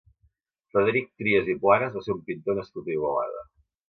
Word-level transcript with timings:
Frederic 0.69 1.11
Trias 1.21 1.51
i 1.53 1.55
Planas 1.65 1.93
va 1.97 2.03
ser 2.05 2.13
un 2.15 2.23
pintor 2.31 2.57
nascut 2.61 2.91
a 2.91 2.93
Igualada. 2.95 3.45